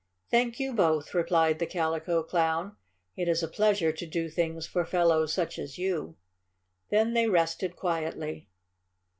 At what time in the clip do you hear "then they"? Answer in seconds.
6.89-7.27